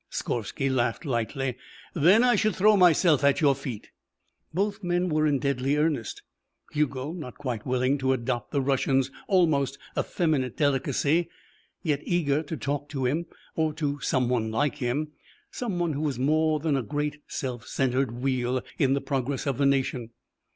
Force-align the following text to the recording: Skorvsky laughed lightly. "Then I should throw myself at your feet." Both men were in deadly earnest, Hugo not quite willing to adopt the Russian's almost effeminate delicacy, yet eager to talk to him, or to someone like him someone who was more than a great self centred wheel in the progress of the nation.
Skorvsky 0.09 0.67
laughed 0.67 1.05
lightly. 1.05 1.57
"Then 1.93 2.23
I 2.23 2.33
should 2.33 2.55
throw 2.55 2.75
myself 2.75 3.23
at 3.23 3.39
your 3.39 3.53
feet." 3.53 3.91
Both 4.51 4.83
men 4.83 5.09
were 5.09 5.27
in 5.27 5.37
deadly 5.37 5.77
earnest, 5.77 6.23
Hugo 6.71 7.11
not 7.13 7.37
quite 7.37 7.67
willing 7.67 7.99
to 7.99 8.13
adopt 8.13 8.49
the 8.49 8.61
Russian's 8.63 9.11
almost 9.27 9.77
effeminate 9.95 10.57
delicacy, 10.57 11.29
yet 11.83 11.99
eager 12.03 12.41
to 12.41 12.57
talk 12.57 12.89
to 12.89 13.05
him, 13.05 13.27
or 13.55 13.73
to 13.73 13.99
someone 13.99 14.49
like 14.49 14.77
him 14.77 15.09
someone 15.51 15.93
who 15.93 16.01
was 16.01 16.17
more 16.17 16.59
than 16.59 16.75
a 16.75 16.81
great 16.81 17.21
self 17.27 17.67
centred 17.67 18.09
wheel 18.11 18.63
in 18.79 18.95
the 18.95 19.01
progress 19.01 19.45
of 19.45 19.59
the 19.59 19.67
nation. 19.67 20.09